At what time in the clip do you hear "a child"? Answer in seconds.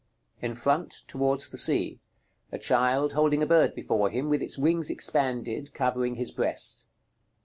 2.51-3.13